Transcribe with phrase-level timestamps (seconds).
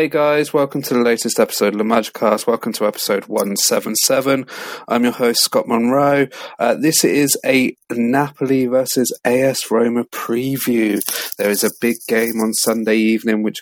[0.00, 2.46] Hey guys, welcome to the latest episode of the Magicast.
[2.46, 4.46] Welcome to episode 177.
[4.88, 6.28] I'm your host, Scot Munroe.
[6.58, 11.02] Uh, this is a Napoli versus AS Roma preview.
[11.36, 13.58] There is a big game on Sunday evening, which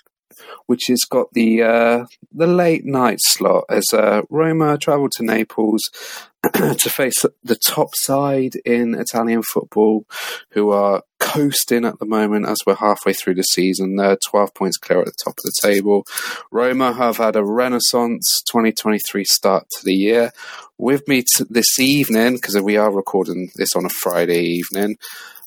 [0.67, 5.83] which has got the uh, the late night slot as uh, Roma travel to Naples
[6.53, 10.07] to face the top side in Italian football,
[10.53, 13.97] who are coasting at the moment as we're halfway through the season.
[13.97, 16.05] They're 12 points clear at the top of the table.
[16.51, 20.33] Roma have had a renaissance 2023 start to the year.
[20.79, 24.97] With me t- this evening, because we are recording this on a Friday evening,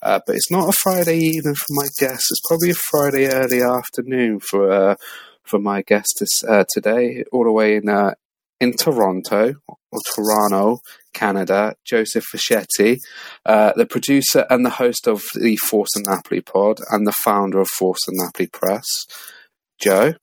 [0.04, 2.26] uh, but it's not a Friday evening for my guest.
[2.30, 4.96] It's probably a Friday early afternoon for uh,
[5.44, 8.14] for my guest this, uh, today, all the way in uh,
[8.60, 9.78] in Toronto or
[10.16, 10.80] Toronto,
[11.14, 11.76] Canada.
[11.86, 13.00] Joseph Fischetti,
[13.46, 17.68] uh, the producer and the host of the Forza Napoli pod, and the founder of
[17.68, 19.06] Forza Napoli Press.
[19.80, 20.14] Joe,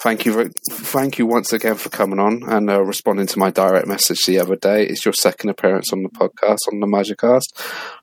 [0.00, 3.86] thank you, thank you once again for coming on and uh, responding to my direct
[3.86, 4.86] message the other day.
[4.86, 7.44] It's your second appearance on the podcast on the Magicast.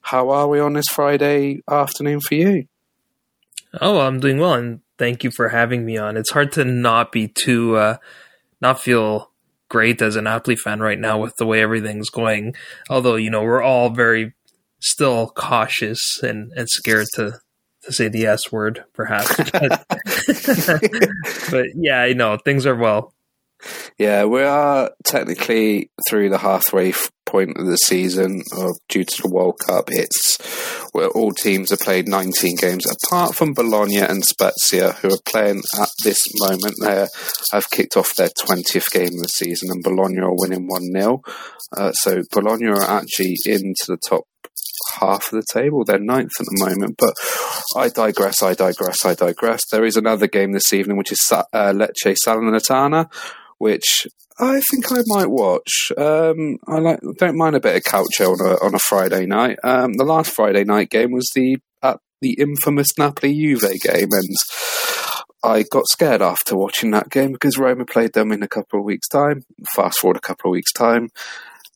[0.02, 2.68] How are we on this Friday afternoon for you?
[3.82, 6.18] Oh, I'm doing well, and thank you for having me on.
[6.18, 7.98] It's hard to not be too, uh,
[8.62, 9.32] not feel
[9.70, 12.56] great as an Napoli fan right now with the way everything's going.
[12.90, 14.34] Although you know we're all very
[14.80, 17.40] still cautious and, and scared to
[17.84, 19.36] to say the S word, perhaps.
[19.52, 19.86] but,
[21.52, 23.14] but yeah, I know things are well.
[23.98, 26.94] Yeah, we are technically through the halfway
[27.28, 29.90] point of the season or due to the World Cup.
[29.90, 30.38] It's
[30.94, 35.62] where all teams have played 19 games, apart from Bologna and Spezia, who are playing
[35.80, 36.76] at this moment.
[36.82, 37.06] They
[37.52, 41.22] have kicked off their 20th game of the season, and Bologna are winning 1 0.
[41.76, 44.24] Uh, so Bologna are actually into the top
[45.00, 45.84] half of the table.
[45.84, 47.14] They're ninth at the moment, but
[47.76, 49.62] I digress, I digress, I digress.
[49.70, 53.10] There is another game this evening, which is uh, Lecce Salernitana
[53.58, 54.08] which
[54.40, 55.92] I think I might watch.
[55.98, 59.58] Um, I like don't mind a bit of calcio on a on a Friday night.
[59.64, 64.36] Um, the last Friday night game was the at the infamous Napoli Juve game, and
[65.44, 68.86] I got scared after watching that game because Roma played them in a couple of
[68.86, 69.44] weeks' time.
[69.76, 71.10] Fast forward a couple of weeks' time,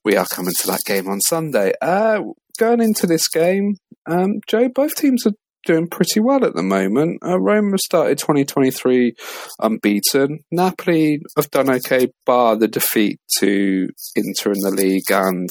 [0.04, 1.74] we are coming to that game on Sunday.
[1.82, 2.22] Uh,
[2.60, 5.34] going into this game, um, Joe, both teams are
[5.66, 7.22] doing pretty well at the moment.
[7.24, 9.16] Uh, Roma started 2023
[9.60, 10.40] unbeaten.
[10.52, 15.50] Napoli have done okay, bar the defeat to Inter in the league and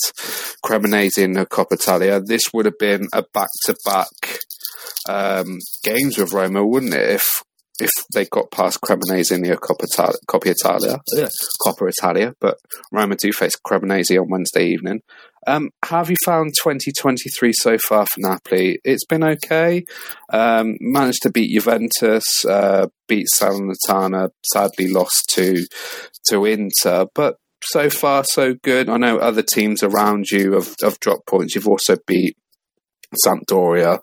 [0.65, 2.21] Cremonese in the Coppa Italia.
[2.21, 4.41] This would have been a back-to-back
[5.09, 7.11] um, games with Roma, wouldn't it?
[7.11, 7.43] If
[7.81, 11.29] if they got past Cremonese in the Coppa Italia, Coppa Italia, yeah.
[11.63, 12.59] Coppa Italia, but
[12.93, 15.01] Roma do face Cremonese on Wednesday evening.
[15.47, 18.79] Um, how have you found 2023 so far for Napoli?
[18.85, 19.85] It's been okay.
[20.31, 25.67] Um, managed to beat Juventus, uh, beat Salernitana, sadly lost to
[26.29, 28.89] to Inter, but so far so good.
[28.89, 31.55] I know other teams around you have, have dropped points.
[31.55, 32.37] You've also beat
[33.27, 33.99] Sampdoria.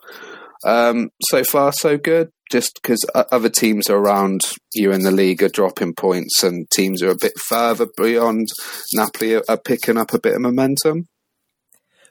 [0.64, 2.30] Um, so far so good.
[2.50, 4.40] Just because other teams around
[4.72, 8.48] you in the league are dropping points, and teams are a bit further beyond
[8.94, 11.08] Napoli are picking up a bit of momentum.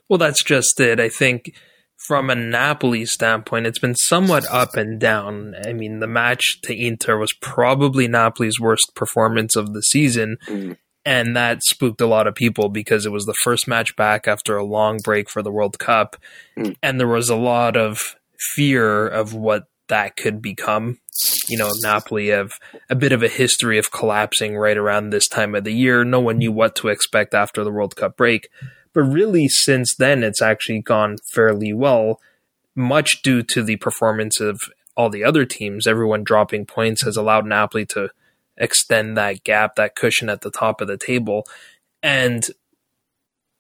[0.10, 1.00] Well, that's just it.
[1.00, 1.54] I think
[1.98, 5.56] from a Napoli standpoint, it's been somewhat up and down.
[5.66, 10.38] I mean, the match to Inter was probably Napoli's worst performance of the season.
[10.48, 10.78] Mm.
[11.06, 14.58] And that spooked a lot of people because it was the first match back after
[14.58, 16.18] a long break for the World Cup.
[16.58, 16.76] Mm.
[16.84, 18.16] And there was a lot of
[18.56, 21.00] fear of what that could become.
[21.48, 22.52] You know, Napoli have
[22.90, 26.04] a bit of a history of collapsing right around this time of the year.
[26.04, 28.50] No one knew what to expect after the World Cup break.
[28.98, 32.20] But really, since then, it's actually gone fairly well,
[32.74, 34.60] much due to the performance of
[34.96, 35.86] all the other teams.
[35.86, 38.10] Everyone dropping points has allowed Napoli to
[38.58, 41.46] extend that gap, that cushion at the top of the table.
[42.02, 42.44] And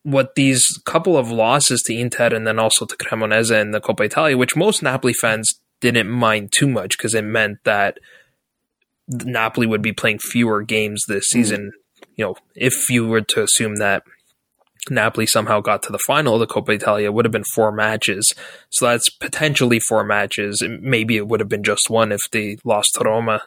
[0.01, 4.05] what these couple of losses to Inter and then also to Cremonese in the Coppa
[4.05, 7.99] Italia, which most Napoli fans didn't mind too much because it meant that
[9.07, 11.37] Napoli would be playing fewer games this hmm.
[11.37, 11.65] season.
[11.67, 11.71] Mm.
[12.15, 14.01] You know, if you were to assume that
[14.89, 18.33] Napoli somehow got to the final of the Coppa Italia, would have been four matches.
[18.69, 20.63] So that's potentially four matches.
[20.81, 23.43] Maybe it would have been just one if they lost to Roma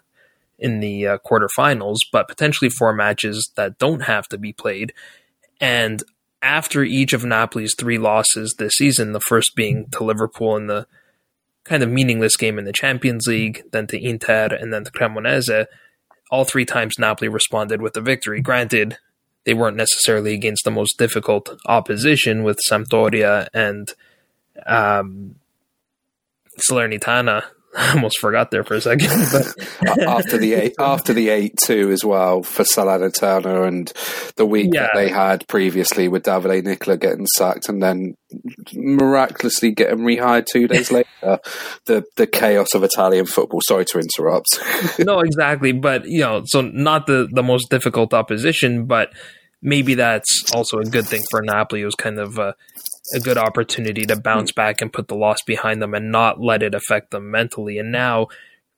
[0.58, 4.92] in the uh, quarterfinals, but potentially four matches that don't have to be played.
[5.60, 6.02] And
[6.42, 10.86] after each of Napoli's three losses this season, the first being to Liverpool in the
[11.64, 15.66] kind of meaningless game in the Champions League, then to Inter, and then to Cremonese,
[16.30, 18.40] all three times Napoli responded with a victory.
[18.40, 18.98] Granted,
[19.44, 23.92] they weren't necessarily against the most difficult opposition with Sampdoria and
[24.66, 25.36] um,
[26.58, 27.44] Salernitana
[27.76, 29.08] I almost forgot there for a second.
[29.80, 33.92] But after the eight, after the eight two as well for Salernitana and
[34.36, 34.82] the week yeah.
[34.82, 38.16] that they had previously with Davide Nicola getting sacked and then
[38.74, 41.40] miraculously getting rehired two days later.
[41.86, 43.60] The the chaos of Italian football.
[43.62, 44.48] Sorry to interrupt.
[44.98, 45.72] no, exactly.
[45.72, 49.12] But you know, so not the the most difficult opposition, but
[49.62, 51.82] maybe that's also a good thing for Napoli.
[51.82, 52.54] It was kind of a,
[53.14, 54.56] a good opportunity to bounce hmm.
[54.56, 57.78] back and put the loss behind them and not let it affect them mentally.
[57.78, 58.28] And now,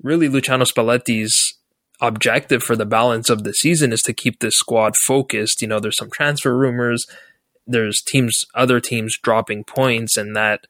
[0.03, 1.55] really, Luciano Spalletti's
[2.01, 5.63] objective for the balance of the season is to keep this squad focused.
[5.63, 7.07] You know, there's some transfer rumors,
[7.67, 10.67] there's teams, other teams dropping points, and that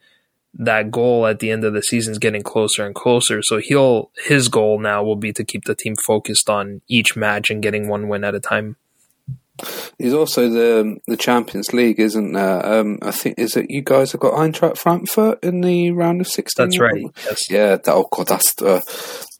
[0.54, 3.40] that goal at the end of the season is getting closer and closer.
[3.42, 7.50] So he'll his goal now will be to keep the team focused on each match
[7.50, 8.76] and getting one win at a time.
[9.98, 12.64] He's also the the Champions League, isn't there?
[12.64, 16.28] Um, I think is it you guys have got Eintracht Frankfurt in the round of
[16.28, 16.66] sixteen.
[16.66, 17.04] That's right.
[17.24, 17.50] Yes.
[17.50, 17.76] Yeah.
[17.76, 18.82] That, oh god, that's the.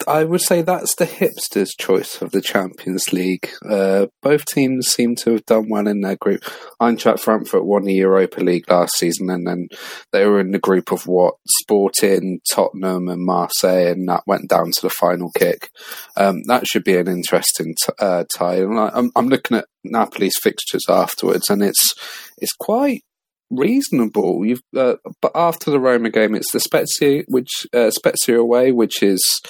[0.08, 3.48] I would say that's the hipsters' choice of the Champions League.
[3.64, 6.42] Uh, both teams seem to have done well in their group.
[6.80, 9.68] Eintracht Frankfurt won the Europa League last season, and then
[10.10, 14.72] they were in the group of what Sporting, Tottenham, and Marseille, and that went down
[14.72, 15.70] to the final kick.
[16.16, 18.62] Um, that should be an interesting t- uh, tie.
[18.62, 21.94] I'm, I'm looking at Napoli's fixtures afterwards, and it's
[22.38, 23.02] it's quite
[23.50, 24.44] reasonable.
[24.44, 29.02] You've uh, but after the Roma game, it's the Spezia, which uh, Spezia away, which
[29.02, 29.40] is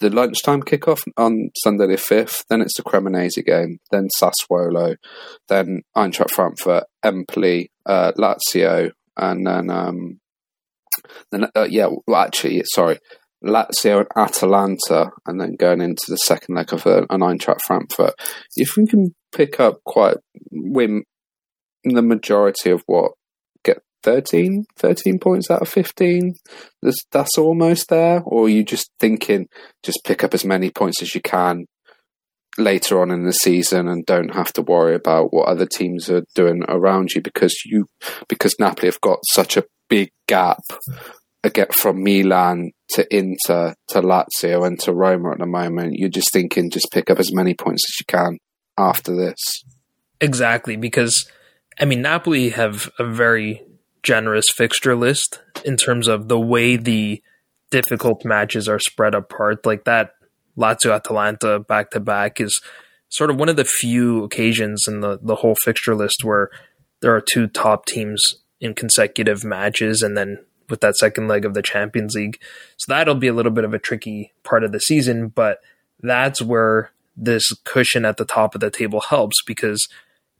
[0.00, 2.44] the lunchtime kickoff on Sunday the fifth.
[2.48, 4.96] Then it's the Cremonese game, then Sassuolo,
[5.48, 10.20] then Eintracht Frankfurt, Empoli, uh, Lazio, and then um,
[11.30, 12.98] then uh, yeah, well, actually, sorry.
[13.44, 18.14] Lazio and Atalanta, and then going into the second leg of a an Eintracht Frankfurt.
[18.56, 20.16] If we can pick up quite
[20.50, 21.04] win
[21.84, 23.12] the majority of what
[23.64, 26.34] get 13, 13 points out of 15?
[26.82, 28.22] That's, that's almost there?
[28.24, 29.46] Or are you just thinking,
[29.82, 31.66] just pick up as many points as you can
[32.56, 36.24] later on in the season and don't have to worry about what other teams are
[36.34, 37.86] doing around you because you
[38.28, 40.58] because Napoli have got such a big gap
[41.44, 45.94] uh, get from Milan to Inter to Lazio and to Roma at the moment.
[45.96, 48.38] You're just thinking just pick up as many points as you can
[48.78, 49.64] after this.
[50.20, 51.30] Exactly, because
[51.78, 53.62] I mean Napoli have a very
[54.02, 57.22] generous fixture list in terms of the way the
[57.70, 59.66] difficult matches are spread apart.
[59.66, 60.12] Like that
[60.56, 62.60] Lazio Atalanta back to back is
[63.10, 66.50] sort of one of the few occasions in the, the whole fixture list where
[67.00, 71.54] there are two top teams in consecutive matches and then with that second leg of
[71.54, 72.40] the Champions League.
[72.76, 75.58] So that'll be a little bit of a tricky part of the season, but
[76.00, 79.88] that's where this cushion at the top of the table helps because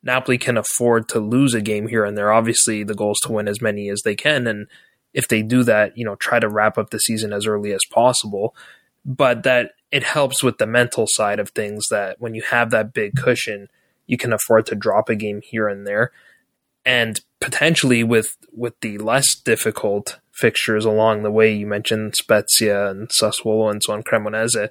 [0.03, 2.33] Napoli can afford to lose a game here and there.
[2.33, 4.69] Obviously, the goal is to win as many as they can, and
[5.13, 7.85] if they do that, you know, try to wrap up the season as early as
[7.91, 8.55] possible.
[9.05, 12.93] But that it helps with the mental side of things that when you have that
[12.93, 13.69] big cushion,
[14.07, 16.13] you can afford to drop a game here and there.
[16.85, 23.09] And potentially with with the less difficult fixtures along the way, you mentioned Spezia and
[23.09, 24.71] Sassuolo and so on, Cremonese,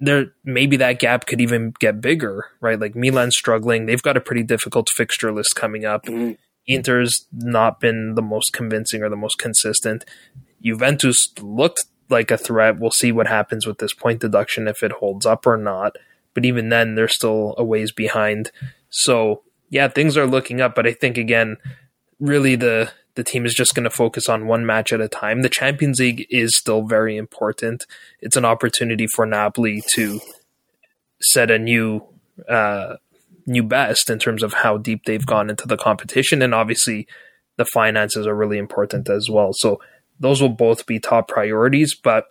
[0.00, 2.78] there maybe that gap could even get bigger, right?
[2.78, 6.06] Like Milan's struggling; they've got a pretty difficult fixture list coming up.
[6.06, 6.32] Mm-hmm.
[6.66, 10.04] Inter's not been the most convincing or the most consistent.
[10.62, 12.78] Juventus looked like a threat.
[12.78, 15.96] We'll see what happens with this point deduction if it holds up or not.
[16.34, 18.52] But even then, they're still a ways behind.
[18.90, 20.74] So yeah, things are looking up.
[20.74, 21.56] But I think again,
[22.22, 25.42] really the the team is just going to focus on one match at a time.
[25.42, 27.84] The Champions League is still very important.
[28.20, 30.18] It's an opportunity for Napoli to
[31.20, 32.06] set a new
[32.48, 32.96] uh,
[33.44, 37.06] new best in terms of how deep they've gone into the competition, and obviously
[37.56, 39.52] the finances are really important as well.
[39.52, 39.80] So
[40.18, 41.94] those will both be top priorities.
[41.94, 42.26] But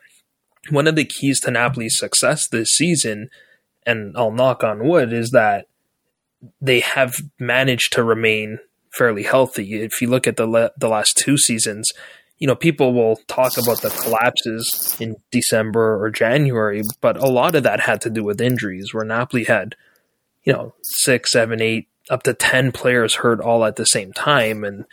[0.70, 3.30] one of the keys to Napoli's success this season,
[3.86, 5.68] and I'll knock on wood, is that
[6.60, 8.60] they have managed to remain
[8.94, 9.82] fairly healthy.
[9.82, 11.92] If you look at the le- the last two seasons,
[12.38, 17.56] you know people will talk about the collapses in December or January, but a lot
[17.56, 18.94] of that had to do with injuries.
[18.94, 19.76] Where Napoli had,
[20.44, 24.64] you know, six, seven, eight, up to ten players hurt all at the same time,
[24.64, 24.86] and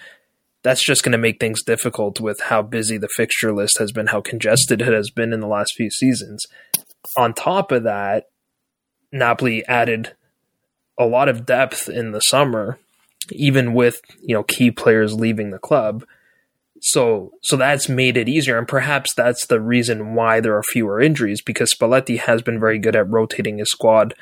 [0.63, 4.09] that's just going to make things difficult with how busy the fixture list has been,
[4.09, 6.47] how congested it has been in the last few seasons.
[7.17, 8.29] On top of that,
[9.13, 10.15] Napoli added
[10.99, 12.79] a lot of depth in the summer
[13.31, 16.05] even with you know key players leaving the club.
[16.81, 21.01] So so that's made it easier, and perhaps that's the reason why there are fewer
[21.01, 24.15] injuries because Spalletti has been very good at rotating his squad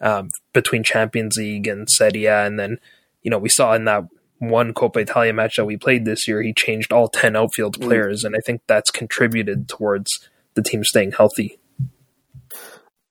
[0.00, 2.78] um, between Champions League and Serie A, and then
[3.22, 4.04] you know we saw in that
[4.38, 7.82] one Coppa Italia match that we played this year, he changed all ten outfield mm.
[7.82, 11.58] players, and I think that's contributed towards the team staying healthy.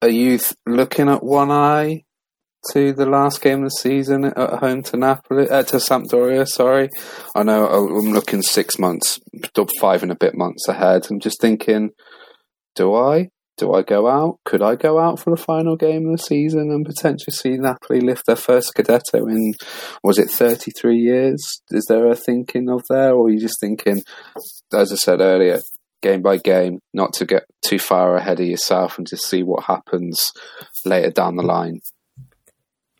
[0.01, 2.03] Are you th- looking at one eye
[2.71, 6.47] to the last game of the season at home to Napoli, uh, to Sampdoria?
[6.47, 6.89] Sorry,
[7.35, 9.19] I know uh, I'm looking six months,
[9.79, 11.07] five and a bit months ahead.
[11.09, 11.91] I'm just thinking,
[12.75, 13.29] do I?
[13.57, 14.39] Do I go out?
[14.43, 18.01] Could I go out for the final game of the season and potentially see Napoli
[18.01, 19.53] lift their first Scudetto in,
[20.03, 21.61] was it 33 years?
[21.71, 23.13] Is there a thinking of there?
[23.13, 24.01] Or are you just thinking,
[24.73, 25.61] as I said earlier,
[26.01, 29.63] game by game, not to get too far ahead of yourself and just see what
[29.63, 30.31] happens
[30.85, 31.79] later down the line?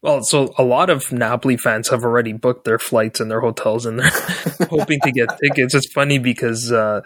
[0.05, 3.87] Well, so a lot of Napoli fans have already booked their flights and their hotels
[3.87, 4.11] and they're
[4.69, 5.73] hoping to get tickets.
[5.73, 7.01] It's funny because uh,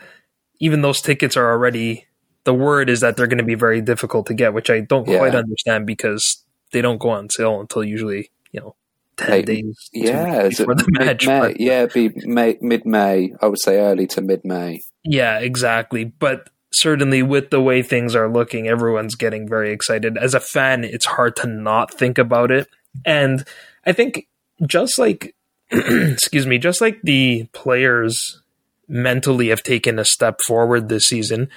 [0.60, 2.08] even those tickets are already
[2.44, 5.08] the word is that they're going to be very difficult to get, which I don't
[5.08, 5.20] yeah.
[5.20, 8.76] quite understand because they don't go on sale until usually you know
[9.16, 9.90] ten like, days.
[9.94, 11.26] Yeah, before the match.
[11.26, 13.34] But, yeah, be mid May.
[13.42, 14.82] I would say early to mid May.
[15.06, 16.04] Yeah, exactly.
[16.04, 20.18] But certainly with the way things are looking, everyone's getting very excited.
[20.18, 22.68] As a fan, it's hard to not think about it.
[23.06, 23.46] And
[23.86, 24.28] I think
[24.66, 25.36] just like
[25.72, 28.42] excuse me, just like the players
[28.88, 31.50] mentally have taken a step forward this season,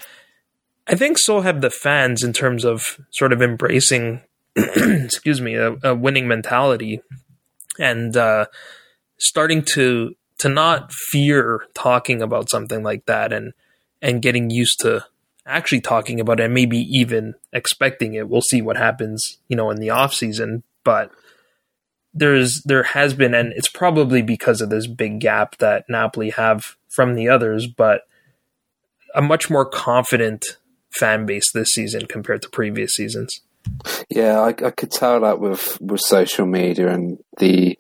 [0.87, 4.23] I think so have the fans in terms of sort of embracing,
[4.57, 7.01] excuse me, a, a, winning mentality
[7.79, 8.47] and uh,
[9.19, 13.53] starting to to not fear talking about something like that and
[14.03, 15.07] and getting used to
[15.47, 18.29] actually talking about it and maybe even expecting it.
[18.29, 21.11] We'll see what happens, you know, in the off season, but
[22.15, 26.77] there's there has been and it's probably because of this big gap that Napoli have
[26.89, 28.03] from the others, but
[29.15, 30.45] a much more confident
[30.91, 33.41] fan base this season compared to previous seasons.
[34.11, 37.79] Yeah, I, I could tell that with with social media and the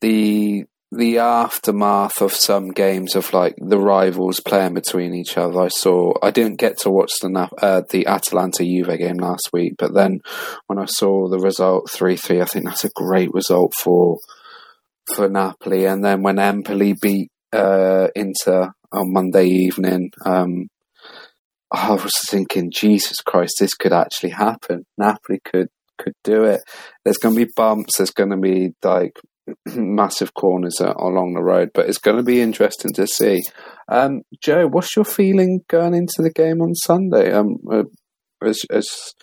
[0.00, 5.62] the the aftermath of some games of like the rivals playing between each other.
[5.62, 6.12] I saw.
[6.22, 10.20] I didn't get to watch the uh, the Atalanta Juve game last week, but then
[10.66, 14.18] when I saw the result three three, I think that's a great result for
[15.14, 15.86] for Napoli.
[15.86, 20.68] And then when Empoli beat uh, Inter on Monday evening, um,
[21.72, 24.84] I was thinking, Jesus Christ, this could actually happen.
[24.98, 25.68] Napoli could
[25.98, 26.60] could do it.
[27.02, 27.96] There's going to be bumps.
[27.96, 29.18] There's going to be like
[29.66, 33.42] massive corners along the road, but it's going to be interesting to see.
[33.88, 37.32] Um, Joe, what's your feeling going into the game on Sunday?
[37.32, 37.84] Um, uh,
[38.42, 39.14] as, as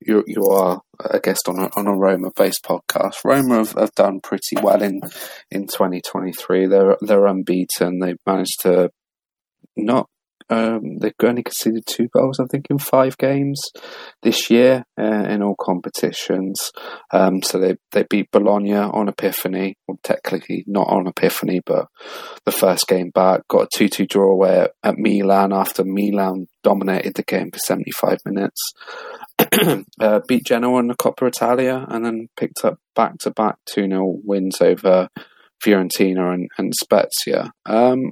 [0.00, 3.16] you you are a guest on a, on a Roma based podcast.
[3.24, 5.00] Roma have, have done pretty well in
[5.50, 6.66] in 2023.
[6.66, 7.98] They're they're unbeaten.
[7.98, 8.90] They've managed to
[9.76, 10.08] not
[10.50, 13.60] um, they've only conceded two goals, I think, in five games
[14.22, 16.72] this year uh, in all competitions.
[17.12, 21.86] Um, so they they beat Bologna on Epiphany, well, technically not on Epiphany, but
[22.44, 23.42] the first game back.
[23.48, 28.60] Got a two-two draw away at, Milan after Milan dominated the game for seventy-five minutes.
[30.00, 34.60] uh, beat Genoa in the Coppa Italia, and then picked up back-to-back two 0 wins
[34.60, 35.08] over
[35.64, 37.52] Fiorentina and, and Spezia.
[37.66, 38.10] Um,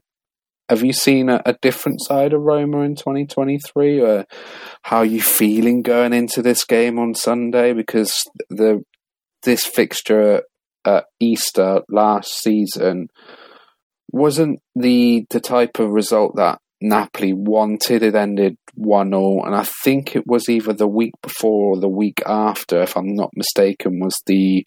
[0.68, 4.00] have you seen a, a, different side of Roma in 2023?
[4.00, 4.26] Or
[4.82, 7.72] how are you feeling going into this game on Sunday?
[7.72, 8.82] Because the
[9.42, 10.42] this fixture
[10.84, 13.08] at Easter last season
[14.10, 18.02] wasn't the the type of result that Napoli wanted.
[18.02, 21.88] It ended 1 0, and I think it was either the week before or the
[21.88, 24.64] week after, if I'm not mistaken, was the.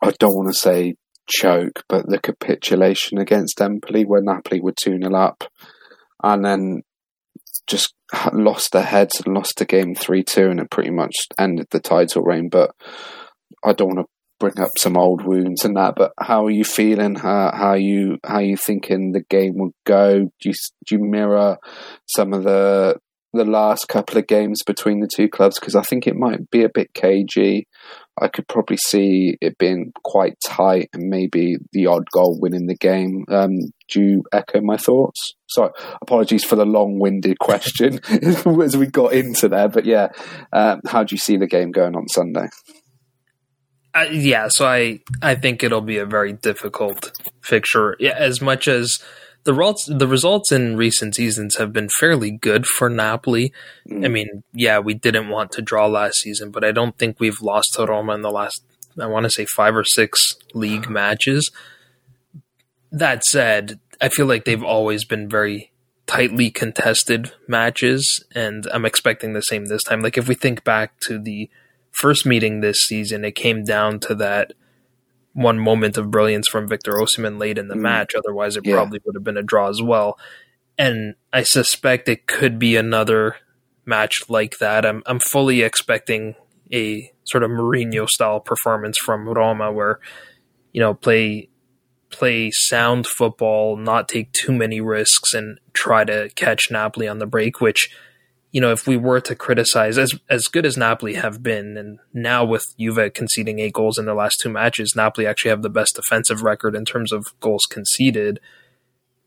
[0.00, 0.94] I don't want to say
[1.28, 5.44] choke, but the capitulation against Empoli, where Napoli were 2 0 up,
[6.22, 6.82] and then
[7.66, 7.94] just
[8.32, 11.80] lost their heads and lost the game 3 2, and it pretty much ended the
[11.80, 12.48] title reign.
[12.48, 12.70] But
[13.64, 15.94] I don't want to bring up some old wounds and that.
[15.96, 17.16] But how are you feeling?
[17.16, 20.30] How how you how you thinking the game will go?
[20.40, 20.54] Do you
[20.86, 21.58] do you mirror
[22.06, 22.96] some of the
[23.32, 25.58] the last couple of games between the two clubs?
[25.58, 27.66] Because I think it might be a bit cagey.
[28.20, 32.76] I could probably see it being quite tight and maybe the odd goal winning the
[32.76, 33.24] game.
[33.28, 33.58] Um,
[33.88, 35.34] do you echo my thoughts?
[35.48, 35.70] Sorry,
[36.02, 40.08] apologies for the long-winded question as we got into there, but yeah,
[40.52, 42.48] um, how do you see the game going on Sunday?
[43.94, 47.10] Uh, yeah, so I I think it'll be a very difficult
[47.42, 47.96] fixture.
[47.98, 49.02] Yeah, as much as
[49.44, 53.52] the results the results in recent seasons have been fairly good for Napoli.
[53.88, 54.04] Mm.
[54.04, 57.40] I mean, yeah, we didn't want to draw last season, but I don't think we've
[57.40, 58.62] lost to Roma in the last
[59.00, 61.50] I want to say 5 or 6 league matches.
[62.90, 65.72] That said, I feel like they've always been very
[66.06, 70.00] tightly contested matches and I'm expecting the same this time.
[70.00, 71.50] Like if we think back to the
[71.92, 74.54] first meeting this season, it came down to that
[75.38, 77.80] one moment of brilliance from Victor Osimhen late in the mm.
[77.80, 78.12] match.
[78.16, 78.74] Otherwise, it yeah.
[78.74, 80.18] probably would have been a draw as well.
[80.76, 83.36] and I suspect it could be another
[83.84, 84.84] match like that.
[84.84, 86.34] I'm I'm fully expecting
[86.72, 90.00] a sort of Mourinho style performance from Roma, where
[90.72, 91.48] you know play
[92.10, 97.26] play sound football, not take too many risks, and try to catch Napoli on the
[97.26, 97.60] break.
[97.60, 97.90] Which
[98.50, 101.98] you know, if we were to criticize as as good as Napoli have been, and
[102.12, 105.70] now with Juve conceding eight goals in the last two matches, Napoli actually have the
[105.70, 108.40] best defensive record in terms of goals conceded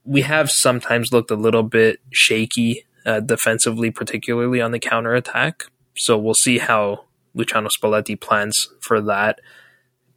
[0.04, 5.64] we have sometimes looked a little bit shaky uh, defensively, particularly on the counter attack.
[5.98, 9.40] So we'll see how Luciano Spalletti plans for that.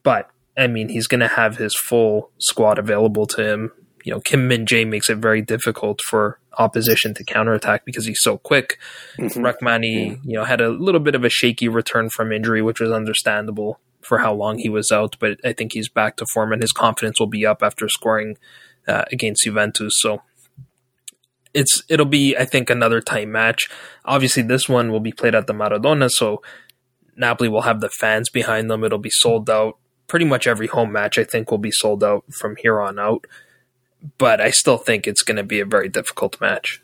[0.03, 3.73] But I mean, he's going to have his full squad available to him.
[4.05, 8.23] You know, Kim Min Jae makes it very difficult for opposition to counterattack because he's
[8.23, 8.79] so quick.
[9.19, 12.63] mm hmm Rrahmani, you know, had a little bit of a shaky return from injury,
[12.63, 15.17] which was understandable for how long he was out.
[15.19, 18.37] But I think he's back to form, and his confidence will be up after scoring
[18.87, 19.95] uh, against Juventus.
[19.97, 20.23] So
[21.55, 23.71] it's it'll be I think another tight match.
[24.05, 26.43] Obviously, this one will be played at the Maradona, so
[27.17, 28.85] Napoli will have the fans behind them.
[28.85, 29.79] It'll be sold out.
[30.07, 33.25] Pretty much every home match I think will be sold out from here on out.
[34.19, 36.81] But I still think it's going to be a very difficult match.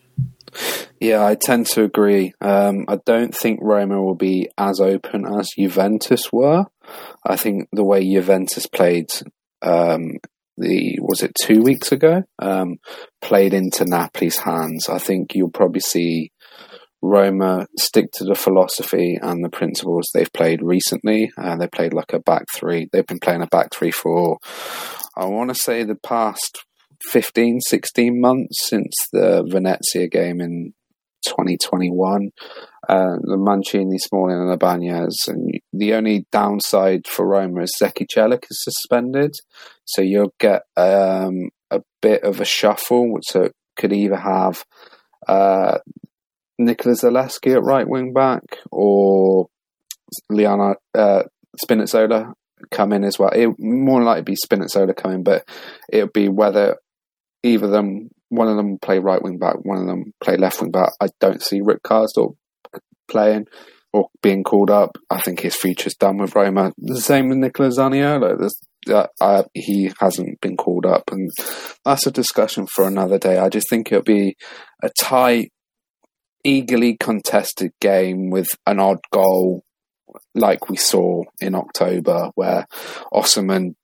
[0.98, 2.32] Yeah, I tend to agree.
[2.40, 6.66] Um, I don't think Roma will be as open as Juventus were.
[7.24, 9.10] I think the way Juventus played
[9.62, 10.18] um,
[10.56, 12.76] the was it two weeks ago um,
[13.22, 14.88] played into Napoli's hands.
[14.88, 16.32] I think you'll probably see
[17.02, 21.32] Roma stick to the philosophy and the principles they've played recently.
[21.38, 22.88] Uh, they played like a back three.
[22.92, 24.38] They've been playing a back three for
[25.16, 26.64] I want to say the past
[27.02, 30.75] 15, 16 months since the Venezia game in
[31.26, 32.30] 2021
[32.88, 35.28] uh, the Mancini, Smalling, and Ibañez.
[35.28, 39.35] And the only downside for Roma is Zeki Celik is suspended,
[39.85, 43.37] so you'll get um, a bit of a shuffle, which
[43.77, 44.64] could either have
[45.29, 45.79] uh,
[46.59, 49.48] Nicola Zalewski at right wing back or
[50.29, 51.22] Liana uh,
[51.64, 52.33] Spinazzola
[52.70, 53.31] come in as well.
[53.31, 55.48] It more likely be Spinazzola coming, but
[55.88, 56.77] it'll be whether
[57.42, 60.70] either them one of them play right wing back, one of them play left wing
[60.70, 60.92] back.
[61.00, 62.37] I don't see Rick Karsdorp
[63.09, 63.46] playing
[63.92, 64.96] or being called up.
[65.11, 66.72] I think his future's done with Roma.
[66.79, 68.48] The same with Nicola Zaniolo.
[68.88, 71.31] Uh, uh, he hasn't been called up, and
[71.85, 73.37] that's a discussion for another day.
[73.38, 74.37] I just think it'll be
[74.83, 75.53] a tight,
[76.44, 79.64] eagerly contested game with an odd goal,
[80.35, 82.66] like we saw in October, where
[83.12, 83.74] Osimhen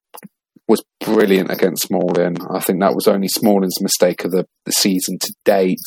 [0.69, 2.37] was brilliant against Smalling.
[2.51, 5.79] I think that was only Smalling's mistake of the, the season to date,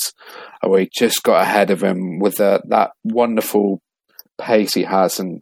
[0.61, 3.81] where he just got ahead of him with the, that wonderful
[4.37, 5.41] pace he has and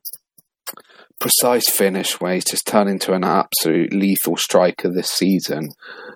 [1.20, 5.70] precise finish where he's just turned into an absolute lethal striker this season.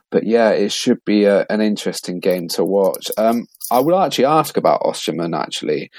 [0.09, 3.09] But yeah, it should be a, an interesting game to watch.
[3.17, 5.89] Um, I would actually ask about Osimhen actually.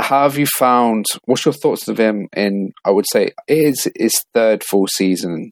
[0.00, 4.62] Have you found what's your thoughts of him in I would say is his third
[4.62, 5.50] full season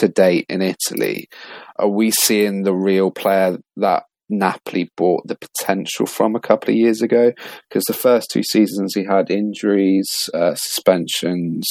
[0.00, 1.28] to date in Italy,
[1.76, 6.76] are we seeing the real player that Napoli bought the potential from a couple of
[6.76, 7.32] years ago?
[7.68, 11.66] Because the first two seasons he had injuries, uh, suspensions.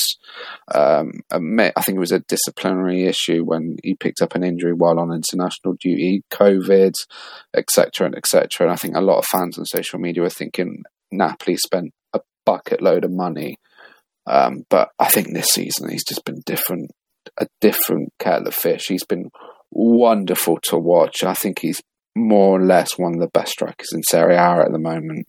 [0.74, 5.00] Um, I think it was a disciplinary issue when he picked up an injury while
[5.00, 6.94] on international duty, COVID,
[7.56, 8.68] etc., and etc.
[8.68, 12.20] And I think a lot of fans on social media were thinking Napoli spent a
[12.46, 13.58] bucket load of money.
[14.28, 16.92] Um, but I think this season he's just been different
[17.40, 18.88] a different kettle of fish.
[18.88, 19.32] He's been
[19.72, 21.24] wonderful to watch.
[21.24, 21.82] I think he's
[22.16, 25.28] more or less one of the best strikers in Serie A at the moment.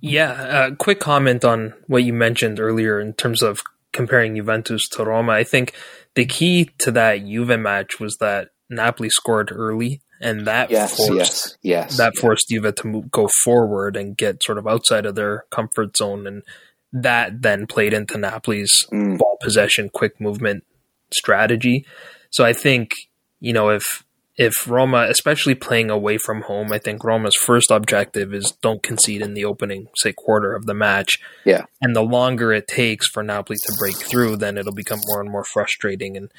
[0.00, 3.60] Yeah, uh, quick comment on what you mentioned earlier in terms of
[3.92, 5.32] comparing Juventus to Roma.
[5.32, 5.74] I think
[6.14, 11.14] the key to that Juve match was that Napoli scored early, and that yes, forced
[11.14, 15.16] yes, yes, that forced Juve to move, go forward and get sort of outside of
[15.16, 16.42] their comfort zone and
[16.92, 19.18] that then played into Napoli's mm.
[19.18, 20.64] ball possession, quick movement
[21.12, 21.86] strategy.
[22.30, 22.94] So I think,
[23.40, 24.04] you know, if
[24.36, 29.20] if Roma, especially playing away from home, I think Roma's first objective is don't concede
[29.20, 31.18] in the opening, say, quarter of the match.
[31.44, 31.64] Yeah.
[31.82, 35.30] And the longer it takes for Napoli to break through, then it'll become more and
[35.30, 36.16] more frustrating.
[36.16, 36.32] And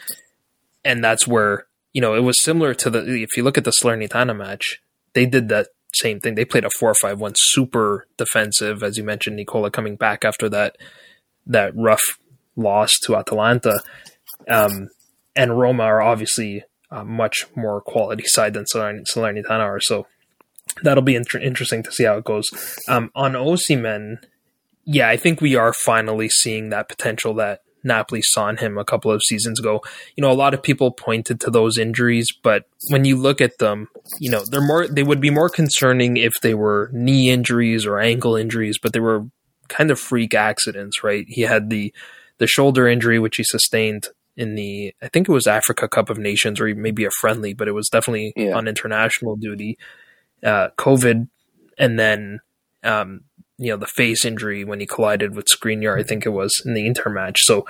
[0.83, 3.71] and that's where, you know, it was similar to the if you look at the
[3.71, 4.81] Salernitana match,
[5.13, 6.35] they did that same thing.
[6.35, 10.49] They played a four five one super defensive, as you mentioned, Nicola coming back after
[10.49, 10.77] that
[11.45, 12.19] that rough
[12.55, 13.81] loss to Atalanta.
[14.49, 14.89] Um,
[15.35, 20.07] and Roma are obviously a much more quality side than Salernitana are, so
[20.83, 22.49] that'll be inter- interesting to see how it goes.
[22.87, 24.17] Um, on Osimhen,
[24.83, 28.85] yeah, I think we are finally seeing that potential that Napoli saw in him a
[28.85, 29.81] couple of seasons ago.
[30.15, 33.57] You know, a lot of people pointed to those injuries, but when you look at
[33.59, 33.87] them,
[34.19, 37.99] you know, they're more they would be more concerning if they were knee injuries or
[37.99, 39.25] ankle injuries, but they were
[39.67, 41.25] kind of freak accidents, right?
[41.27, 41.93] He had the
[42.37, 46.17] the shoulder injury which he sustained in the I think it was Africa Cup of
[46.17, 48.53] Nations or maybe a friendly, but it was definitely yeah.
[48.53, 49.77] on international duty.
[50.43, 51.27] Uh, COVID,
[51.77, 52.39] and then
[52.83, 53.21] um,
[53.61, 56.73] you know the face injury when he collided with Skriniar, I think it was in
[56.73, 57.43] the Inter match.
[57.43, 57.65] So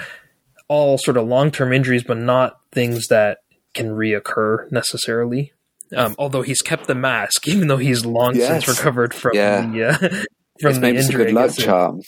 [0.70, 3.40] all sort of long term injuries, but not things that
[3.74, 5.52] can reoccur necessarily.
[5.96, 8.48] Um, although he's kept the mask, even though he's long yes.
[8.48, 9.68] since recovered from yeah.
[9.68, 9.98] the uh,
[10.62, 11.24] from it's the injury.
[11.24, 12.02] A good luck charm.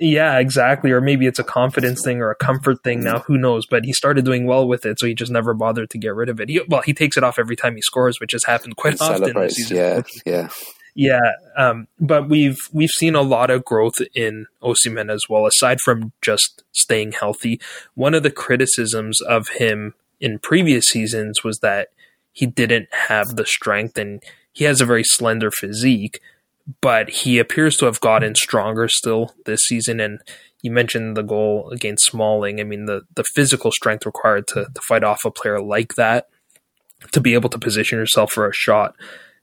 [0.00, 0.92] Yeah, exactly.
[0.92, 3.18] Or maybe it's a confidence thing or a comfort thing now.
[3.26, 3.66] Who knows?
[3.66, 6.28] But he started doing well with it, so he just never bothered to get rid
[6.28, 6.48] of it.
[6.48, 9.34] He, well, he takes it off every time he scores, which has happened quite often
[9.34, 9.76] this season.
[9.76, 10.48] Yeah, yeah.
[11.00, 15.46] Yeah, um, but we've we've seen a lot of growth in Osimhen as well.
[15.46, 17.60] Aside from just staying healthy,
[17.94, 21.90] one of the criticisms of him in previous seasons was that
[22.32, 24.20] he didn't have the strength, and
[24.52, 26.20] he has a very slender physique
[26.80, 30.00] but he appears to have gotten stronger still this season.
[30.00, 30.20] And
[30.62, 32.60] you mentioned the goal against Smalling.
[32.60, 36.28] I mean, the, the physical strength required to, to fight off a player like that,
[37.12, 38.94] to be able to position yourself for a shot,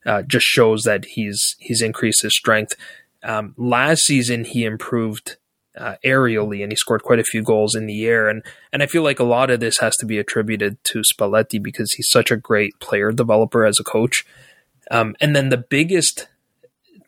[0.06, 2.76] uh, just shows that he's he's increased his strength.
[3.24, 5.38] Um, last season, he improved
[5.78, 8.30] uh, aerially and he scored quite a few goals in the air.
[8.30, 11.62] And, and I feel like a lot of this has to be attributed to Spalletti
[11.62, 14.26] because he's such a great player developer as a coach.
[14.92, 16.28] Um, and then the biggest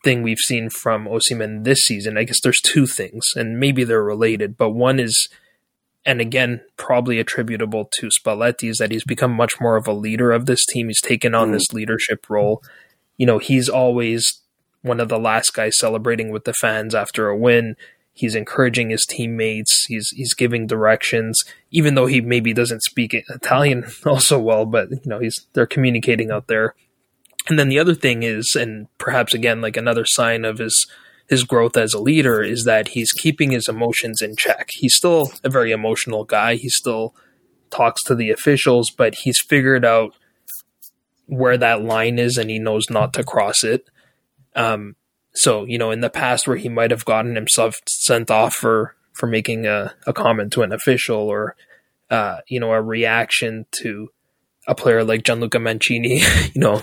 [0.04, 2.16] thing we've seen from Osimhen this season.
[2.16, 5.28] I guess there's two things, and maybe they're related, but one is,
[6.04, 10.32] and again, probably attributable to Spalletti, is that he's become much more of a leader
[10.32, 10.88] of this team.
[10.88, 11.52] He's taken on mm.
[11.54, 12.62] this leadership role.
[13.18, 14.40] You know, he's always
[14.80, 17.76] one of the last guys celebrating with the fans after a win.
[18.14, 19.84] He's encouraging his teammates.
[19.84, 24.64] He's he's giving directions, even though he maybe doesn't speak Italian also well.
[24.64, 26.74] But you know, he's they're communicating out there
[27.48, 30.86] and then the other thing is, and perhaps again, like another sign of his
[31.28, 34.70] his growth as a leader is that he's keeping his emotions in check.
[34.72, 36.54] He's still a very emotional guy.
[36.54, 37.14] He still
[37.70, 40.14] talks to the officials, but he's figured out
[41.28, 43.88] where that line is and he knows not to cross it.
[44.56, 44.96] Um,
[45.34, 48.96] so, you know, in the past where he might have gotten himself sent off for,
[49.12, 51.54] for making a, a comment to an official or,
[52.10, 54.08] uh, you know, a reaction to
[54.66, 56.20] a player like Gianluca Mancini,
[56.54, 56.82] you know,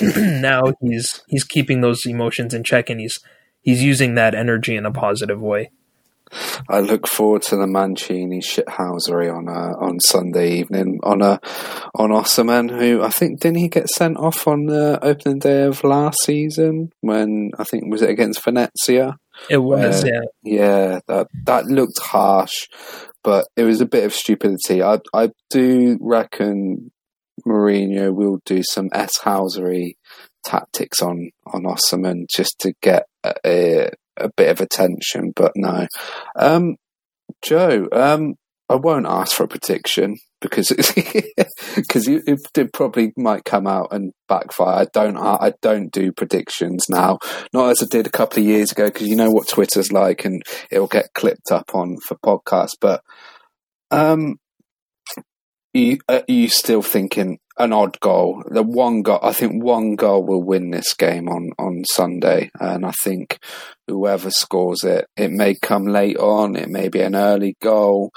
[0.16, 3.20] now he's he's keeping those emotions in check and he's
[3.60, 5.70] he's using that energy in a positive way.
[6.68, 11.38] I look forward to the Mancini shithousery on uh, on Sunday evening on a uh,
[11.94, 15.84] on Osimhen, who I think didn't he get sent off on the opening day of
[15.84, 19.16] last season when I think was it against Venezia.
[19.50, 21.00] It was, uh, yeah, yeah.
[21.08, 22.68] That that looked harsh,
[23.22, 24.82] but it was a bit of stupidity.
[24.82, 26.90] I I do reckon
[27.46, 29.96] Mourinho will do some S housery
[30.44, 33.06] tactics on on Osimhen just to get
[33.44, 35.32] a, a bit of attention.
[35.34, 35.86] But no,
[36.36, 36.76] um,
[37.42, 38.34] Joe, um,
[38.68, 40.68] I won't ask for a prediction because
[41.76, 42.22] because it,
[42.56, 44.82] it, probably might come out and backfire.
[44.82, 47.18] I don't I don't do predictions now,
[47.52, 50.24] not as I did a couple of years ago because you know what Twitter's like
[50.24, 52.76] and it'll get clipped up on for podcasts.
[52.80, 53.02] But
[53.90, 54.36] um,
[55.74, 58.42] you are you still thinking an odd goal?
[58.48, 62.86] The one goal, I think one goal will win this game on on Sunday, and
[62.86, 63.38] I think
[63.86, 68.12] whoever scores it, it may come late on, it may be an early goal.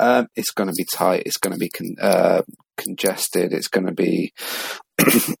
[0.00, 1.22] Um, it's going to be tight.
[1.26, 2.42] It's going to be con- uh,
[2.76, 3.52] congested.
[3.52, 4.32] It's going to be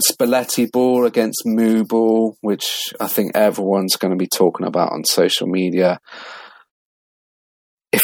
[0.00, 5.04] Spalletti ball against Moo ball, which I think everyone's going to be talking about on
[5.04, 6.00] social media.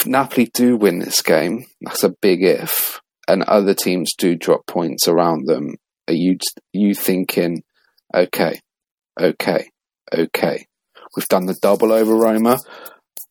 [0.07, 5.09] Napoli do win this game, that's a big if, and other teams do drop points
[5.09, 5.77] around them,
[6.09, 6.37] are you
[6.73, 7.63] you thinking,
[8.15, 8.61] okay,
[9.21, 9.71] okay,
[10.13, 10.67] okay,
[11.17, 12.59] we've done the double over Roma.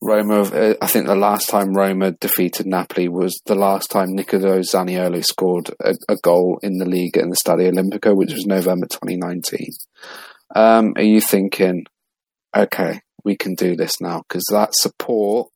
[0.02, 5.24] Roma, I think the last time Roma defeated Napoli was the last time Nicolo Zaniolo
[5.24, 9.68] scored a, a goal in the league in the Stadio Olimpico, which was November 2019.
[10.56, 11.86] Um, are you thinking,
[12.56, 14.24] okay, we can do this now?
[14.28, 15.53] Because that support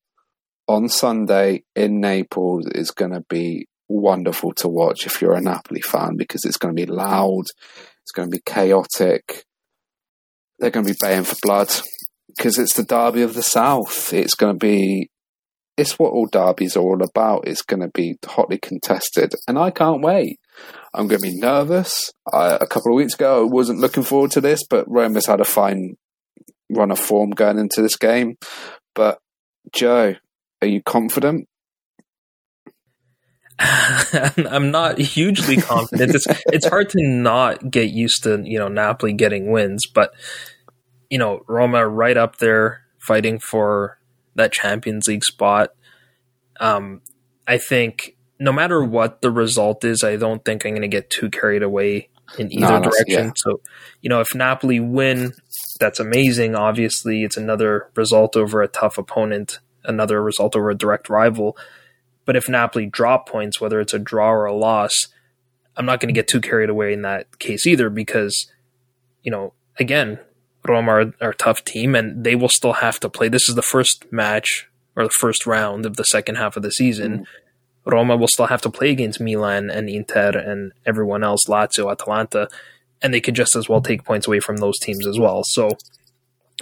[0.67, 5.81] on Sunday in Naples is going to be wonderful to watch if you're a Napoli
[5.81, 7.45] fan because it's going to be loud,
[8.03, 9.45] it's going to be chaotic.
[10.59, 11.71] They're going to be baying for blood
[12.35, 14.11] because it's the derby of the south.
[14.11, 15.09] It's going to be,
[15.77, 17.47] it's what all derbies are all about.
[17.47, 20.39] It's going to be hotly contested, and I can't wait.
[20.93, 22.11] I'm going to be nervous.
[22.33, 25.39] I, a couple of weeks ago, I wasn't looking forward to this, but Roma's had
[25.39, 25.95] a fine
[26.71, 28.37] run of form going into this game.
[28.95, 29.19] But
[29.71, 30.15] Joe,
[30.61, 31.47] are you confident?
[33.59, 36.15] I'm not hugely confident.
[36.15, 40.11] It's it's hard to not get used to you know Napoli getting wins, but
[41.09, 43.99] you know Roma right up there fighting for
[44.35, 45.69] that Champions League spot.
[46.59, 47.01] Um,
[47.47, 51.09] I think no matter what the result is, I don't think I'm going to get
[51.09, 53.27] too carried away in either no, direction.
[53.27, 53.31] Yeah.
[53.35, 53.61] So,
[54.01, 55.33] you know, if Napoli win,
[55.79, 56.55] that's amazing.
[56.55, 61.57] Obviously, it's another result over a tough opponent, another result over a direct rival.
[62.25, 65.07] But if Napoli drop points, whether it's a draw or a loss,
[65.75, 68.51] I'm not going to get too carried away in that case either because,
[69.23, 70.19] you know, again,
[70.65, 73.29] Roma are, are, a tough team and they will still have to play.
[73.29, 76.71] This is the first match or the first round of the second half of the
[76.71, 77.19] season.
[77.19, 77.25] Mm.
[77.85, 82.49] Roma will still have to play against Milan and Inter and everyone else, Lazio, Atalanta,
[83.01, 85.43] and they could just as well take points away from those teams as well.
[85.45, 85.69] So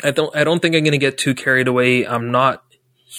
[0.03, 2.05] I don't I don't think I'm going to get too carried away.
[2.05, 2.64] I'm not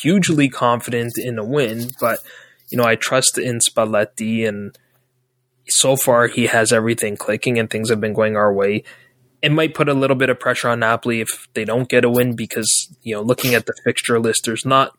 [0.00, 2.20] hugely confident in a win, but
[2.68, 4.76] you know I trust in Spalletti, and
[5.68, 8.85] so far he has everything clicking and things have been going our way.
[9.42, 12.11] It might put a little bit of pressure on Napoli if they don't get a
[12.11, 14.96] win because you know looking at the fixture list, there's not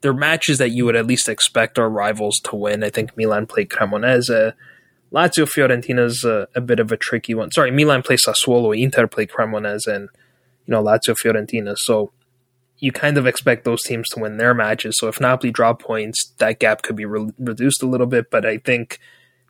[0.00, 2.84] there are matches that you would at least expect our rivals to win.
[2.84, 4.52] I think Milan played Cremonese.
[5.12, 7.50] Lazio Fiorentina is a, a, bit of a tricky one.
[7.50, 10.08] Sorry, Milan plays Sassuolo, Inter play Cremonese, and
[10.66, 11.76] you know Lazio Fiorentina.
[11.76, 12.12] So
[12.78, 14.96] you kind of expect those teams to win their matches.
[14.98, 18.30] So if Napoli drop points, that gap could be re- reduced a little bit.
[18.30, 18.98] But I think,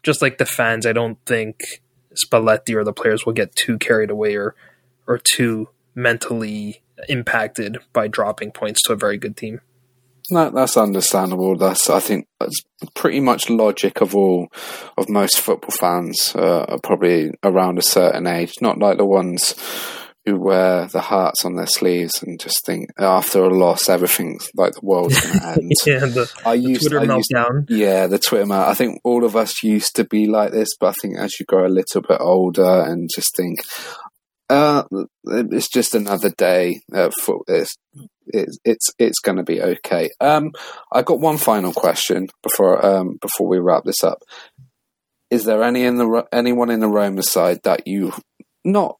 [0.02, 1.82] just like the fans, I don't think
[2.14, 4.54] Spalletti or the players will get too carried away or
[5.06, 9.60] or too mentally impacted by dropping points to a very good team.
[10.30, 11.56] No, that's understandable.
[11.56, 12.62] That's I think that's
[12.94, 14.48] pretty much logic of all
[14.96, 16.34] of most football fans.
[16.34, 19.54] Uh, are probably around a certain age, not like the ones
[20.28, 24.74] who wear the hearts on their sleeves and just think after a loss everything's like
[24.74, 25.72] the world's going to end.
[25.86, 27.70] yeah, the, I used, the Twitter I used.
[27.70, 28.68] Yeah, the Twitter melt.
[28.68, 31.46] I think all of us used to be like this, but I think as you
[31.46, 33.58] grow a little bit older and just think,
[34.50, 34.84] uh,
[35.24, 36.80] it's just another day.
[36.94, 37.74] Uh, for it's
[38.26, 40.10] it's it's, it's going to be okay.
[40.20, 40.52] Um,
[40.92, 44.22] I got one final question before um before we wrap this up.
[45.30, 48.12] Is there any in the anyone in the Roma side that you
[48.64, 48.97] not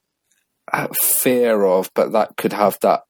[1.03, 3.03] fear of, but that could have that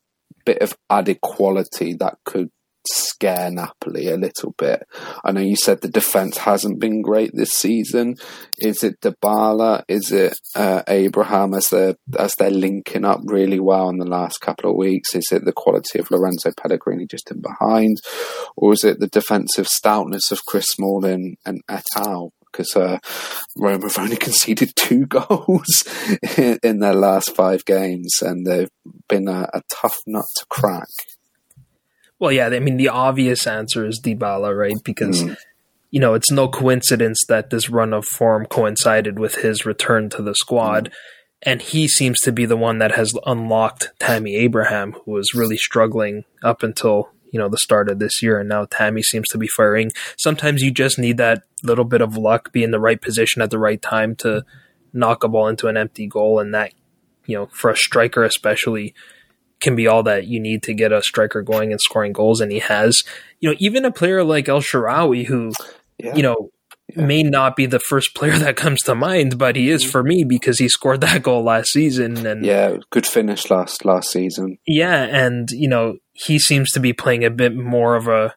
[0.45, 2.51] bit of added quality that could
[2.91, 4.87] scare Napoli a little bit.
[5.25, 8.17] I know you said the defense hasn't been great this season.
[8.59, 9.85] Is it Dybala?
[9.89, 14.41] Is it uh, Abraham as they're as they're linking up really well in the last
[14.41, 15.15] couple of weeks?
[15.15, 17.99] Is it the quality of Lorenzo Pellegrini just in behind,
[18.57, 22.33] or is it the defensive stoutness of Chris Smalling and et al?
[22.51, 22.99] Because uh,
[23.57, 25.85] Rome have only conceded two goals
[26.37, 28.71] in, in, their last five games, and they've
[29.09, 30.89] been a, a tough nut to crack.
[32.19, 34.83] Well, yeah, I mean, the obvious answer is Dybala, right?
[34.85, 35.37] Because, mm.
[35.91, 40.23] you know, it's no coincidence that this run of form coincided with his return to
[40.23, 40.89] the squad.
[40.89, 40.93] Mm.
[41.43, 45.57] And he seems to be the one that has unlocked Tammy Abraham, who was really
[45.57, 48.39] struggling up until, you know, the start of this year.
[48.41, 49.93] And now Tammy seems to be firing.
[50.17, 53.51] Sometimes you just need that little bit of luck, be in the right position at
[53.51, 54.45] the right time to
[54.93, 56.39] knock a ball into an empty goal.
[56.39, 56.73] And that,
[57.27, 58.95] you know, for a striker especially,
[59.61, 62.53] can be all that you need to get a striker going and scoring goals, and
[62.53, 63.05] he has.
[63.41, 65.53] You know, even a player like El Shaarawy, who,
[65.99, 66.15] yeah.
[66.15, 66.51] you know,
[66.95, 67.05] yeah.
[67.05, 69.91] may not be the first player that comes to mind, but he is mm.
[69.91, 72.27] for me because he scored that goal last season.
[72.27, 74.59] And yeah, good finish last last season.
[74.67, 78.35] Yeah, and you know he seems to be playing a bit more of a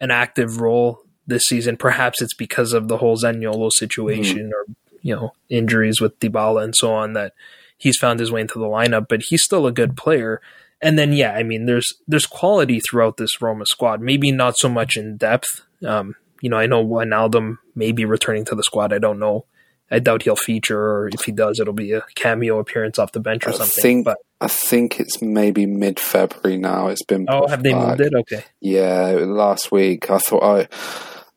[0.00, 1.76] an active role this season.
[1.76, 4.52] Perhaps it's because of the whole Zaniolo situation mm.
[4.52, 7.32] or you know injuries with Dybala and so on that
[7.78, 10.40] he's found his way into the lineup, but he's still a good player.
[10.82, 14.00] And then, yeah, I mean, there's there's quality throughout this Roma squad.
[14.00, 15.62] Maybe not so much in depth.
[15.84, 18.92] Um, you know, I know Wijnaldum may be returning to the squad.
[18.92, 19.46] I don't know.
[19.90, 23.20] I doubt he'll feature, or if he does, it'll be a cameo appearance off the
[23.20, 23.78] bench or something.
[23.78, 26.88] I think, but I think it's maybe mid February now.
[26.88, 27.88] It's been oh, have they back.
[27.88, 28.14] moved it?
[28.14, 29.16] Okay, yeah.
[29.20, 30.68] Last week, I thought I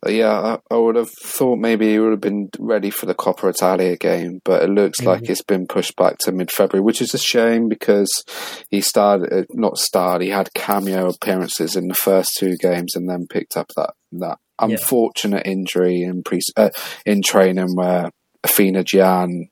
[0.08, 3.98] yeah, I, would have thought maybe he would have been ready for the Coppa Italia
[3.98, 5.10] game, but it looks mm-hmm.
[5.10, 8.24] like it's been pushed back to mid February, which is a shame because
[8.70, 13.10] he started, uh, not starred, he had cameo appearances in the first two games and
[13.10, 15.52] then picked up that, that unfortunate yeah.
[15.52, 16.70] injury in pre, uh,
[17.06, 18.10] in training where
[18.46, 19.50] Afena-Gyan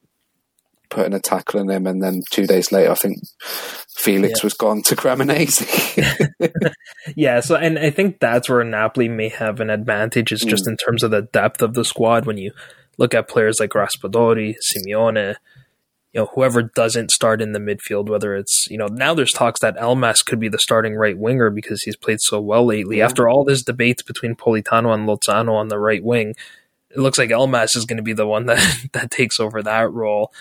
[0.90, 3.20] putting a tackle on him, and then two days later, I think
[3.98, 4.46] Felix yeah.
[4.46, 6.32] was gone to Cremonese.
[7.16, 10.70] yeah, so and I think that's where Napoli may have an advantage, is just mm.
[10.70, 12.26] in terms of the depth of the squad.
[12.26, 12.52] When you
[12.98, 15.36] look at players like Raspadori, Simeone, you
[16.14, 19.60] you know, whoever doesn't start in the midfield, whether it's, you know, now there's talks
[19.60, 22.98] that Elmas could be the starting right winger because he's played so well lately.
[22.98, 23.06] Yeah.
[23.06, 26.34] After all this debate between Politano and Lozano on the right wing,
[26.98, 29.92] it looks like Elmas is going to be the one that, that takes over that
[29.94, 30.34] role.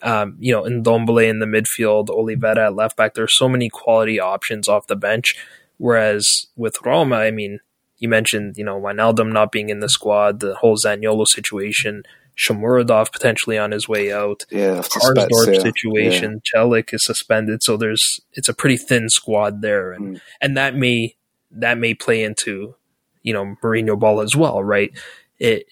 [0.00, 3.14] Um, you know, Ndombele in the midfield, Olivera at left back.
[3.14, 5.34] There's so many quality options off the bench.
[5.78, 7.58] Whereas with Roma, I mean,
[7.98, 12.04] you mentioned, you know, Wijnaldum not being in the squad, the whole Zaniolo situation,
[12.36, 14.44] Shomurodov potentially on his way out.
[14.50, 16.42] Yeah, Karsdorp situation.
[16.54, 16.60] Yeah.
[16.60, 20.20] Celik is suspended, so there's it's a pretty thin squad there, and mm.
[20.40, 21.14] and that may
[21.52, 22.74] that may play into
[23.22, 24.90] you know Mourinho ball as well, right?
[25.38, 25.66] It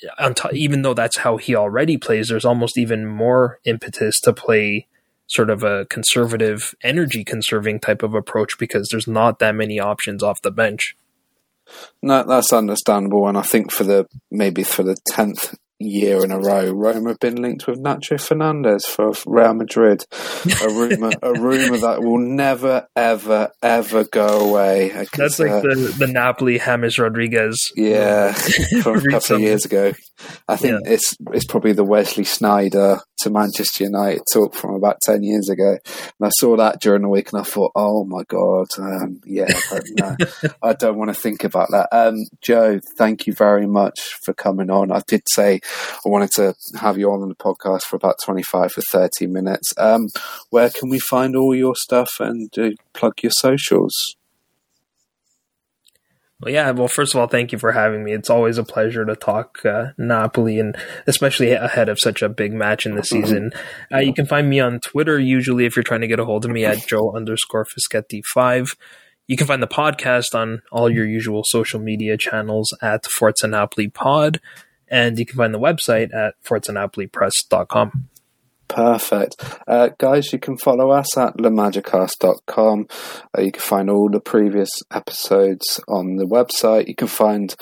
[0.53, 4.89] even though that's how he already plays, there's almost even more impetus to play
[5.29, 10.23] sort of a conservative, energy conserving type of approach because there's not that many options
[10.23, 10.97] off the bench.
[12.03, 16.39] No, that's understandable, and I think for the maybe for the tenth year in a
[16.39, 20.05] row, Roma have been linked with Nacho Fernandez for Real Madrid.
[20.63, 25.07] A rumor, a rumor that will never, ever, ever go away.
[25.17, 27.73] That's like uh, the the Napoli James Rodriguez.
[27.77, 28.33] Yeah,
[28.83, 29.93] from a couple of years ago.
[30.49, 30.93] I think yeah.
[30.93, 35.79] it's it's probably the Wesley Sneijder to Manchester United talk from about ten years ago,
[35.85, 39.49] and I saw that during the week, and I thought, oh my god, um, yeah,
[39.99, 40.17] no,
[40.63, 41.89] I don't want to think about that.
[41.93, 44.93] Um, Joe, thank you very much for coming on.
[44.93, 45.61] I did say
[46.05, 49.73] I wanted to have you on the podcast for about 25 or 30 minutes.
[49.77, 50.09] Um,
[50.51, 54.17] where can we find all your stuff and uh, plug your socials?
[56.43, 56.73] Well, yeah.
[56.73, 58.13] Well, first of all, thank you for having me.
[58.13, 60.77] It's always a pleasure to talk uh, Napoli, and
[61.07, 63.23] especially ahead of such a big match in the mm-hmm.
[63.23, 63.53] season.
[63.93, 66.45] Uh, you can find me on Twitter usually if you're trying to get a hold
[66.45, 68.75] of me at Joe underscore Fischetti five.
[69.29, 73.89] You can find the podcast on all your usual social media channels at Forza Napoli
[73.89, 74.41] Pod.
[74.89, 78.09] And you can find the website at forzanapolipress.com.
[78.73, 79.37] Perfect.
[79.69, 82.87] Uh, guys, you can follow us at lamagicast.com.
[83.37, 86.89] Uh, you can find all the previous episodes on the website.
[86.89, 87.55] You can find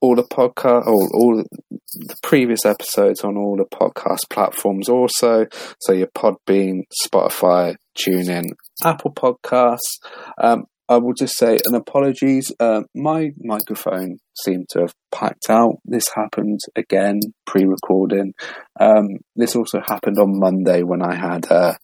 [0.00, 5.46] all the podcast, all, all the previous episodes on all the podcast platforms also.
[5.80, 8.46] So your Podbean, Spotify, TuneIn,
[8.84, 10.00] Apple Podcasts.
[10.38, 12.52] Um, I will just say an apologies.
[12.58, 15.76] Uh, my microphone seemed to have packed out.
[15.84, 18.32] This happened again pre-recording.
[18.80, 21.74] Um, this also happened on Monday when I had uh,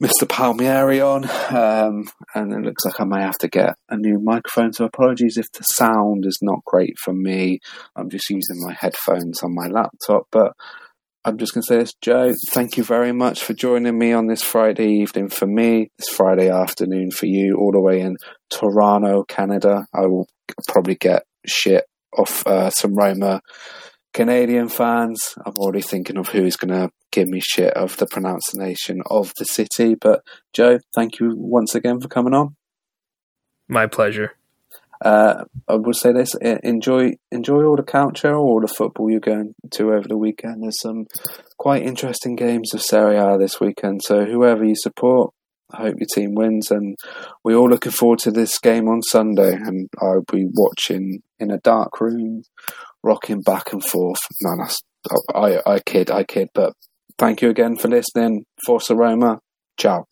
[0.00, 0.28] Mr.
[0.28, 4.72] Palmieri on, um, and it looks like I may have to get a new microphone.
[4.72, 7.58] So apologies if the sound is not great for me.
[7.96, 10.52] I'm just using my headphones on my laptop, but
[11.28, 12.32] I'm just going to say this, Joe.
[12.52, 16.48] Thank you very much for joining me on this Friday evening for me, this Friday
[16.48, 18.16] afternoon for you, all the way in
[18.48, 19.86] Toronto, Canada.
[19.94, 20.26] I will
[20.68, 21.84] probably get shit
[22.16, 23.42] off uh, some Roma
[24.14, 25.34] Canadian fans.
[25.44, 29.44] I'm already thinking of who's going to give me shit of the pronunciation of the
[29.44, 29.96] city.
[30.00, 30.22] But
[30.54, 32.56] Joe, thank you once again for coming on.
[33.68, 34.32] My pleasure
[35.00, 39.54] uh, I would say this: enjoy enjoy all the culture, all the football you're going
[39.72, 40.62] to over the weekend.
[40.62, 41.06] There's some
[41.56, 44.02] quite interesting games of Serie A this weekend.
[44.02, 45.32] So whoever you support,
[45.72, 46.96] I hope your team wins, and
[47.44, 49.52] we're all looking forward to this game on Sunday.
[49.52, 52.42] And I'll be watching in a dark room,
[53.02, 54.20] rocking back and forth.
[54.42, 54.80] No, that's,
[55.34, 56.48] I I kid, I kid.
[56.54, 56.72] But
[57.18, 58.44] thank you again for listening.
[58.66, 59.40] Forza Roma.
[59.76, 60.06] Ciao.